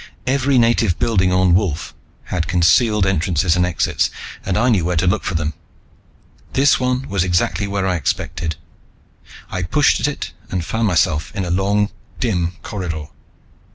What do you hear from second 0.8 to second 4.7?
building on Wolf had concealed entrances and exits and I